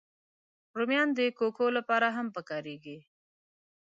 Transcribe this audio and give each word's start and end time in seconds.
رومیان 0.77 1.09
د 1.17 1.19
کوکو 1.37 1.65
لپاره 1.77 2.07
هم 2.15 2.27
کارېږي 2.49 2.97